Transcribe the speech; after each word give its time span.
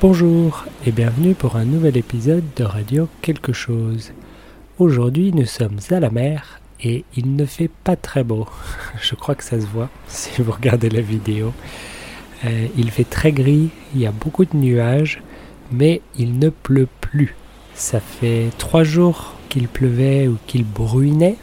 Bonjour 0.00 0.64
et 0.86 0.92
bienvenue 0.92 1.34
pour 1.34 1.56
un 1.56 1.66
nouvel 1.66 1.98
épisode 1.98 2.44
de 2.56 2.64
Radio 2.64 3.06
Quelque 3.20 3.52
chose. 3.52 4.14
Aujourd'hui 4.78 5.30
nous 5.30 5.44
sommes 5.44 5.76
à 5.90 6.00
la 6.00 6.08
mer 6.08 6.58
et 6.82 7.04
il 7.18 7.36
ne 7.36 7.44
fait 7.44 7.68
pas 7.84 7.96
très 7.96 8.24
beau. 8.24 8.48
Je 9.02 9.14
crois 9.14 9.34
que 9.34 9.44
ça 9.44 9.60
se 9.60 9.66
voit 9.66 9.90
si 10.08 10.40
vous 10.40 10.52
regardez 10.52 10.88
la 10.88 11.02
vidéo. 11.02 11.52
Euh, 12.46 12.68
il 12.78 12.90
fait 12.90 13.04
très 13.04 13.30
gris, 13.30 13.68
il 13.94 14.00
y 14.00 14.06
a 14.06 14.10
beaucoup 14.10 14.46
de 14.46 14.56
nuages, 14.56 15.22
mais 15.70 16.00
il 16.18 16.38
ne 16.38 16.48
pleut 16.48 16.88
plus. 17.02 17.34
Ça 17.74 18.00
fait 18.00 18.48
trois 18.56 18.84
jours 18.84 19.34
qu'il 19.50 19.68
pleuvait 19.68 20.28
ou 20.28 20.38
qu'il 20.46 20.64
bruinait, 20.64 21.36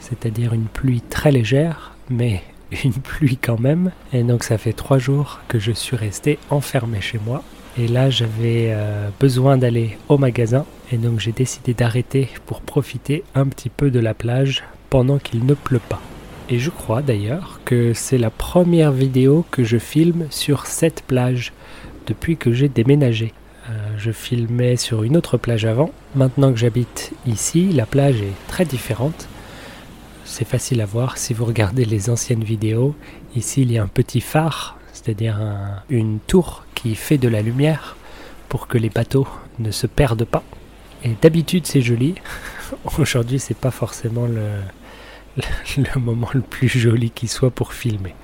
c'est-à-dire 0.00 0.52
une 0.52 0.66
pluie 0.66 1.00
très 1.00 1.30
légère, 1.30 1.94
mais 2.08 2.42
une 2.84 2.92
pluie 2.92 3.36
quand 3.40 3.60
même. 3.60 3.92
Et 4.12 4.24
donc 4.24 4.42
ça 4.42 4.58
fait 4.58 4.72
trois 4.72 4.98
jours 4.98 5.38
que 5.46 5.60
je 5.60 5.70
suis 5.70 5.96
resté 5.96 6.40
enfermé 6.50 7.00
chez 7.00 7.20
moi. 7.24 7.44
Et 7.78 7.86
là 7.86 8.10
j'avais 8.10 8.68
euh, 8.70 9.08
besoin 9.20 9.56
d'aller 9.56 9.96
au 10.08 10.18
magasin 10.18 10.66
et 10.90 10.96
donc 10.96 11.20
j'ai 11.20 11.32
décidé 11.32 11.72
d'arrêter 11.72 12.28
pour 12.46 12.60
profiter 12.62 13.22
un 13.34 13.46
petit 13.46 13.68
peu 13.68 13.90
de 13.90 14.00
la 14.00 14.14
plage 14.14 14.64
pendant 14.90 15.18
qu'il 15.18 15.46
ne 15.46 15.54
pleut 15.54 15.80
pas. 15.88 16.00
Et 16.48 16.58
je 16.58 16.70
crois 16.70 17.00
d'ailleurs 17.00 17.60
que 17.64 17.94
c'est 17.94 18.18
la 18.18 18.30
première 18.30 18.90
vidéo 18.90 19.46
que 19.52 19.62
je 19.62 19.78
filme 19.78 20.26
sur 20.30 20.66
cette 20.66 21.02
plage 21.02 21.52
depuis 22.08 22.36
que 22.36 22.52
j'ai 22.52 22.68
déménagé. 22.68 23.32
Euh, 23.68 23.72
je 23.98 24.10
filmais 24.10 24.76
sur 24.76 25.04
une 25.04 25.16
autre 25.16 25.36
plage 25.36 25.64
avant. 25.64 25.92
Maintenant 26.16 26.52
que 26.52 26.58
j'habite 26.58 27.12
ici, 27.24 27.70
la 27.70 27.86
plage 27.86 28.20
est 28.20 28.48
très 28.48 28.64
différente. 28.64 29.28
C'est 30.24 30.46
facile 30.46 30.80
à 30.80 30.86
voir 30.86 31.18
si 31.18 31.34
vous 31.34 31.44
regardez 31.44 31.84
les 31.84 32.10
anciennes 32.10 32.42
vidéos. 32.42 32.96
Ici, 33.36 33.62
il 33.62 33.70
y 33.70 33.78
a 33.78 33.82
un 33.84 33.88
petit 33.88 34.20
phare, 34.20 34.76
c'est-à-dire 34.92 35.38
une 35.88 36.18
tour 36.26 36.64
qui 36.80 36.94
fait 36.94 37.18
de 37.18 37.28
la 37.28 37.42
lumière 37.42 37.96
pour 38.48 38.66
que 38.66 38.78
les 38.78 38.88
bateaux 38.88 39.28
ne 39.58 39.70
se 39.70 39.86
perdent 39.86 40.24
pas. 40.24 40.42
Et 41.04 41.10
d'habitude, 41.20 41.66
c'est 41.66 41.82
joli. 41.82 42.14
Aujourd'hui, 42.98 43.38
c'est 43.38 43.56
pas 43.56 43.70
forcément 43.70 44.26
le, 44.26 44.48
le 45.76 46.00
moment 46.00 46.28
le 46.32 46.40
plus 46.40 46.68
joli 46.68 47.10
qui 47.10 47.28
soit 47.28 47.50
pour 47.50 47.72
filmer. 47.72 48.14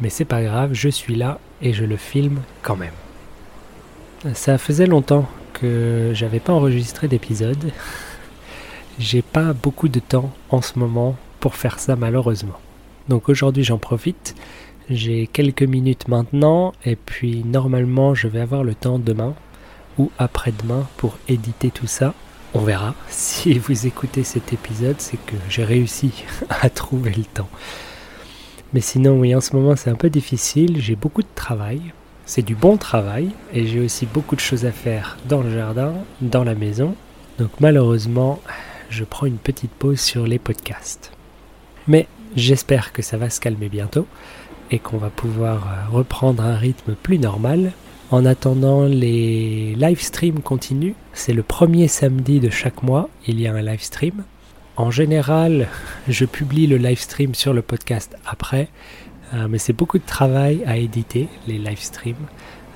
Mais 0.00 0.10
c'est 0.10 0.24
pas 0.24 0.42
grave, 0.42 0.70
je 0.72 0.88
suis 0.88 1.14
là 1.14 1.38
et 1.60 1.72
je 1.72 1.84
le 1.84 1.96
filme 1.96 2.40
quand 2.62 2.76
même. 2.76 2.94
Ça 4.34 4.58
faisait 4.58 4.86
longtemps 4.86 5.28
que 5.52 6.12
j'avais 6.14 6.40
pas 6.40 6.52
enregistré 6.52 7.08
d'épisode. 7.08 7.70
J'ai 8.98 9.22
pas 9.22 9.52
beaucoup 9.52 9.88
de 9.88 10.00
temps 10.00 10.32
en 10.50 10.62
ce 10.62 10.78
moment 10.78 11.16
pour 11.38 11.54
faire 11.54 11.78
ça 11.78 11.96
malheureusement. 11.96 12.58
Donc 13.08 13.28
aujourd'hui 13.28 13.64
j'en 13.64 13.78
profite. 13.78 14.34
J'ai 14.90 15.26
quelques 15.26 15.62
minutes 15.62 16.08
maintenant 16.08 16.72
et 16.84 16.96
puis 16.96 17.44
normalement 17.44 18.14
je 18.14 18.28
vais 18.28 18.40
avoir 18.40 18.64
le 18.64 18.74
temps 18.74 18.98
demain 18.98 19.34
ou 19.98 20.10
après-demain 20.18 20.86
pour 20.96 21.16
éditer 21.28 21.70
tout 21.70 21.86
ça 21.86 22.14
on 22.54 22.60
verra. 22.60 22.94
Si 23.08 23.58
vous 23.58 23.86
écoutez 23.86 24.24
cet 24.24 24.52
épisode, 24.52 24.96
c'est 24.98 25.16
que 25.16 25.36
j'ai 25.48 25.64
réussi 25.64 26.12
à 26.48 26.68
trouver 26.70 27.12
le 27.16 27.24
temps. 27.24 27.48
Mais 28.72 28.80
sinon, 28.80 29.18
oui, 29.18 29.34
en 29.34 29.40
ce 29.40 29.54
moment, 29.54 29.76
c'est 29.76 29.90
un 29.90 29.96
peu 29.96 30.10
difficile. 30.10 30.80
J'ai 30.80 30.96
beaucoup 30.96 31.22
de 31.22 31.28
travail. 31.34 31.80
C'est 32.24 32.42
du 32.42 32.54
bon 32.54 32.76
travail. 32.76 33.30
Et 33.52 33.66
j'ai 33.66 33.80
aussi 33.80 34.06
beaucoup 34.06 34.36
de 34.36 34.40
choses 34.40 34.64
à 34.64 34.72
faire 34.72 35.18
dans 35.28 35.42
le 35.42 35.52
jardin, 35.52 35.94
dans 36.20 36.44
la 36.44 36.54
maison. 36.54 36.94
Donc 37.38 37.50
malheureusement, 37.60 38.40
je 38.90 39.04
prends 39.04 39.26
une 39.26 39.38
petite 39.38 39.72
pause 39.72 40.00
sur 40.00 40.26
les 40.26 40.38
podcasts. 40.38 41.12
Mais 41.88 42.06
j'espère 42.36 42.92
que 42.92 43.02
ça 43.02 43.16
va 43.16 43.30
se 43.30 43.40
calmer 43.40 43.68
bientôt 43.68 44.06
et 44.70 44.78
qu'on 44.78 44.98
va 44.98 45.10
pouvoir 45.10 45.66
euh, 45.66 45.96
reprendre 45.96 46.42
un 46.42 46.56
rythme 46.56 46.94
plus 46.94 47.18
normal 47.18 47.72
en 48.10 48.24
attendant, 48.24 48.86
les 48.86 49.76
live 49.76 50.00
streams 50.00 50.40
continuent. 50.40 50.94
C'est 51.12 51.32
le 51.32 51.44
premier 51.44 51.86
samedi 51.86 52.40
de 52.40 52.50
chaque 52.50 52.82
mois, 52.82 53.08
il 53.28 53.40
y 53.40 53.46
a 53.46 53.54
un 53.54 53.62
live 53.62 53.82
stream. 53.82 54.24
En 54.76 54.90
général, 54.90 55.68
je 56.08 56.24
publie 56.24 56.66
le 56.66 56.76
live 56.76 56.98
stream 56.98 57.36
sur 57.36 57.52
le 57.52 57.62
podcast 57.62 58.16
après, 58.26 58.68
euh, 59.32 59.46
mais 59.48 59.58
c'est 59.58 59.72
beaucoup 59.72 59.98
de 59.98 60.06
travail 60.06 60.64
à 60.66 60.76
éditer 60.76 61.28
les 61.46 61.58
live 61.58 61.80
streams. 61.80 62.26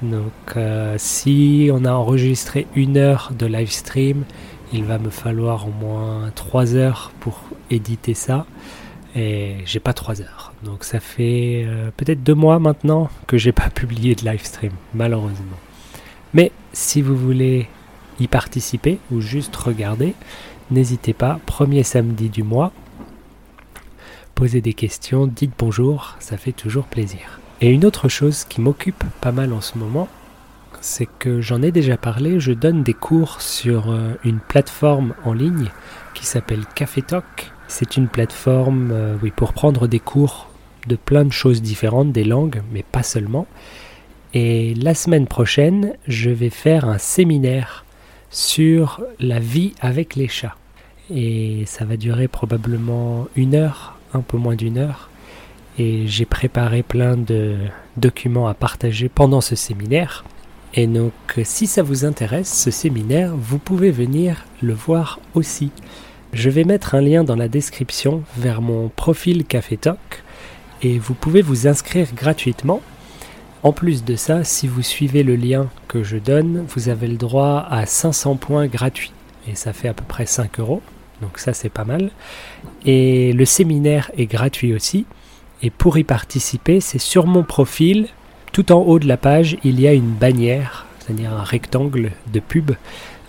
Donc, 0.00 0.32
euh, 0.56 0.94
si 0.96 1.68
on 1.74 1.84
a 1.84 1.92
enregistré 1.92 2.66
une 2.74 2.96
heure 2.96 3.32
de 3.38 3.44
live 3.44 3.70
stream, 3.70 4.24
il 4.72 4.84
va 4.84 4.98
me 4.98 5.10
falloir 5.10 5.68
au 5.68 5.72
moins 5.72 6.30
trois 6.34 6.74
heures 6.74 7.12
pour 7.20 7.42
éditer 7.70 8.14
ça 8.14 8.46
et 9.14 9.56
j'ai 9.64 9.80
pas 9.80 9.92
3 9.92 10.20
heures. 10.20 10.52
Donc 10.62 10.84
ça 10.84 11.00
fait 11.00 11.64
euh, 11.66 11.90
peut-être 11.96 12.22
deux 12.22 12.34
mois 12.34 12.58
maintenant 12.58 13.08
que 13.26 13.38
j'ai 13.38 13.52
pas 13.52 13.70
publié 13.74 14.14
de 14.14 14.24
live 14.24 14.44
stream, 14.44 14.72
malheureusement. 14.94 15.58
Mais 16.34 16.52
si 16.72 17.02
vous 17.02 17.16
voulez 17.16 17.68
y 18.20 18.28
participer 18.28 18.98
ou 19.10 19.20
juste 19.20 19.54
regarder, 19.56 20.14
n'hésitez 20.70 21.14
pas, 21.14 21.40
premier 21.46 21.82
samedi 21.82 22.28
du 22.28 22.42
mois, 22.42 22.72
posez 24.34 24.60
des 24.60 24.74
questions, 24.74 25.26
dites 25.26 25.52
bonjour, 25.58 26.16
ça 26.20 26.36
fait 26.36 26.52
toujours 26.52 26.84
plaisir. 26.84 27.40
Et 27.60 27.70
une 27.70 27.84
autre 27.84 28.08
chose 28.08 28.44
qui 28.44 28.60
m'occupe 28.60 29.02
pas 29.20 29.32
mal 29.32 29.52
en 29.52 29.60
ce 29.60 29.78
moment, 29.78 30.08
c'est 30.80 31.08
que 31.18 31.40
j'en 31.40 31.62
ai 31.62 31.72
déjà 31.72 31.96
parlé, 31.96 32.38
je 32.38 32.52
donne 32.52 32.82
des 32.82 32.94
cours 32.94 33.40
sur 33.40 33.90
euh, 33.90 34.14
une 34.22 34.38
plateforme 34.38 35.14
en 35.24 35.32
ligne 35.32 35.70
qui 36.14 36.24
s'appelle 36.24 36.64
Café 36.74 37.02
Talk 37.02 37.52
c'est 37.68 37.96
une 37.96 38.08
plateforme 38.08 38.90
euh, 38.92 39.16
pour 39.36 39.52
prendre 39.52 39.86
des 39.86 40.00
cours 40.00 40.48
de 40.86 40.96
plein 40.96 41.24
de 41.24 41.32
choses 41.32 41.62
différentes, 41.62 42.12
des 42.12 42.24
langues, 42.24 42.62
mais 42.72 42.82
pas 42.82 43.02
seulement. 43.02 43.46
Et 44.34 44.74
la 44.74 44.94
semaine 44.94 45.26
prochaine, 45.26 45.94
je 46.06 46.30
vais 46.30 46.50
faire 46.50 46.86
un 46.86 46.98
séminaire 46.98 47.84
sur 48.30 49.02
la 49.20 49.38
vie 49.38 49.74
avec 49.80 50.16
les 50.16 50.28
chats. 50.28 50.56
Et 51.10 51.64
ça 51.66 51.84
va 51.84 51.96
durer 51.96 52.28
probablement 52.28 53.28
une 53.36 53.54
heure, 53.54 53.98
un 54.12 54.20
peu 54.20 54.36
moins 54.36 54.54
d'une 54.56 54.78
heure. 54.78 55.08
Et 55.78 56.06
j'ai 56.06 56.26
préparé 56.26 56.82
plein 56.82 57.16
de 57.16 57.56
documents 57.96 58.48
à 58.48 58.54
partager 58.54 59.08
pendant 59.08 59.40
ce 59.40 59.56
séminaire. 59.56 60.24
Et 60.74 60.86
donc, 60.86 61.12
si 61.44 61.66
ça 61.66 61.82
vous 61.82 62.04
intéresse, 62.04 62.52
ce 62.52 62.70
séminaire, 62.70 63.34
vous 63.34 63.58
pouvez 63.58 63.90
venir 63.90 64.44
le 64.60 64.74
voir 64.74 65.20
aussi. 65.34 65.70
Je 66.34 66.50
vais 66.50 66.64
mettre 66.64 66.94
un 66.94 67.00
lien 67.00 67.24
dans 67.24 67.36
la 67.36 67.48
description 67.48 68.22
vers 68.36 68.60
mon 68.60 68.90
profil 68.90 69.46
Café 69.46 69.78
Talk 69.78 70.22
et 70.82 70.98
vous 70.98 71.14
pouvez 71.14 71.40
vous 71.40 71.66
inscrire 71.66 72.08
gratuitement. 72.14 72.82
En 73.62 73.72
plus 73.72 74.04
de 74.04 74.14
ça, 74.14 74.44
si 74.44 74.68
vous 74.68 74.82
suivez 74.82 75.22
le 75.22 75.36
lien 75.36 75.68
que 75.88 76.02
je 76.02 76.18
donne, 76.18 76.66
vous 76.68 76.90
avez 76.90 77.08
le 77.08 77.16
droit 77.16 77.66
à 77.70 77.86
500 77.86 78.36
points 78.36 78.66
gratuits 78.66 79.12
et 79.48 79.54
ça 79.54 79.72
fait 79.72 79.88
à 79.88 79.94
peu 79.94 80.04
près 80.04 80.26
5 80.26 80.60
euros. 80.60 80.82
Donc 81.22 81.38
ça 81.38 81.54
c'est 81.54 81.70
pas 81.70 81.84
mal. 81.84 82.10
Et 82.84 83.32
le 83.32 83.44
séminaire 83.46 84.10
est 84.16 84.26
gratuit 84.26 84.74
aussi. 84.74 85.06
Et 85.62 85.70
pour 85.70 85.96
y 85.96 86.04
participer, 86.04 86.80
c'est 86.80 87.00
sur 87.00 87.26
mon 87.26 87.42
profil, 87.42 88.08
tout 88.52 88.70
en 88.70 88.82
haut 88.82 88.98
de 88.98 89.08
la 89.08 89.16
page, 89.16 89.56
il 89.64 89.80
y 89.80 89.88
a 89.88 89.94
une 89.94 90.12
bannière, 90.12 90.86
c'est-à-dire 91.00 91.32
un 91.32 91.42
rectangle 91.42 92.12
de 92.32 92.38
pub 92.38 92.72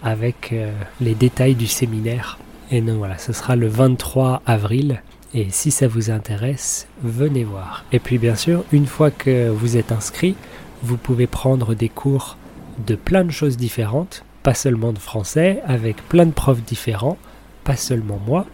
avec 0.03 0.51
euh, 0.51 0.71
les 0.99 1.15
détails 1.15 1.55
du 1.55 1.65
séminaire. 1.65 2.37
Et 2.71 2.81
donc 2.81 2.97
voilà, 2.97 3.17
ce 3.17 3.33
sera 3.33 3.55
le 3.55 3.67
23 3.67 4.41
avril. 4.45 5.01
Et 5.33 5.47
si 5.49 5.71
ça 5.71 5.87
vous 5.87 6.09
intéresse, 6.09 6.87
venez 7.03 7.43
voir. 7.43 7.85
Et 7.91 7.99
puis 7.99 8.17
bien 8.17 8.35
sûr, 8.35 8.63
une 8.71 8.87
fois 8.87 9.11
que 9.11 9.49
vous 9.49 9.77
êtes 9.77 9.91
inscrit, 9.91 10.35
vous 10.83 10.97
pouvez 10.97 11.27
prendre 11.27 11.75
des 11.75 11.89
cours 11.89 12.37
de 12.85 12.95
plein 12.95 13.23
de 13.23 13.31
choses 13.31 13.57
différentes, 13.57 14.23
pas 14.43 14.53
seulement 14.53 14.93
de 14.93 14.99
français, 14.99 15.61
avec 15.65 15.97
plein 16.07 16.25
de 16.25 16.31
profs 16.31 16.63
différents, 16.63 17.17
pas 17.63 17.75
seulement 17.75 18.19
moi. 18.25 18.45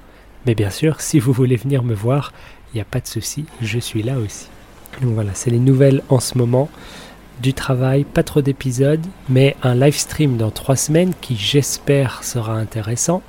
Mais 0.45 0.55
bien 0.55 0.69
sûr, 0.69 1.01
si 1.01 1.19
vous 1.19 1.31
voulez 1.31 1.55
venir 1.55 1.83
me 1.83 1.93
voir, 1.93 2.33
il 2.73 2.77
n'y 2.77 2.81
a 2.81 2.85
pas 2.85 2.99
de 2.99 3.07
souci, 3.07 3.45
je 3.61 3.79
suis 3.79 4.03
là 4.03 4.17
aussi. 4.17 4.47
Donc 5.01 5.13
voilà, 5.13 5.31
c'est 5.33 5.51
les 5.51 5.59
nouvelles 5.59 6.01
en 6.09 6.19
ce 6.19 6.37
moment. 6.37 6.69
Du 7.41 7.53
travail, 7.53 8.05
pas 8.05 8.23
trop 8.23 8.41
d'épisodes, 8.41 9.05
mais 9.29 9.55
un 9.61 9.75
live 9.75 9.97
stream 9.97 10.37
dans 10.37 10.51
trois 10.51 10.77
semaines 10.77 11.13
qui 11.21 11.35
j'espère 11.35 12.23
sera 12.23 12.53
intéressant 12.53 13.21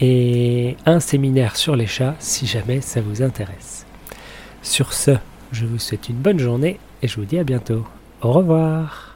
et 0.00 0.76
un 0.86 1.00
séminaire 1.00 1.56
sur 1.56 1.76
les 1.76 1.86
chats 1.86 2.16
si 2.18 2.46
jamais 2.46 2.80
ça 2.80 3.00
vous 3.00 3.22
intéresse. 3.22 3.86
Sur 4.62 4.92
ce, 4.92 5.12
je 5.52 5.66
vous 5.66 5.78
souhaite 5.78 6.08
une 6.08 6.16
bonne 6.16 6.38
journée 6.38 6.78
et 7.02 7.08
je 7.08 7.16
vous 7.16 7.24
dis 7.24 7.38
à 7.38 7.44
bientôt. 7.44 7.84
Au 8.22 8.32
revoir 8.32 9.09